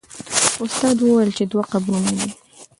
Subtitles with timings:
[0.63, 2.29] استاد وویل چې دوه قبرونه دي.